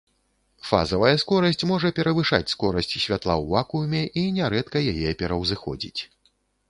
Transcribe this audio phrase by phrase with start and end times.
[0.69, 6.01] Фазавая скорасць можа перавышаць скорасць святла ў вакууме, і нярэдка яе пераўзыходзіць.